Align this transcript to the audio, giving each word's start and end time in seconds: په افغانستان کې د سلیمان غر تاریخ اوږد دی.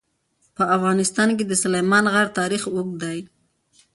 په 0.55 0.63
افغانستان 0.75 1.29
کې 1.37 1.43
د 1.47 1.53
سلیمان 1.63 2.05
غر 2.13 2.27
تاریخ 2.39 2.63
اوږد 2.69 2.95
دی. 3.03 3.17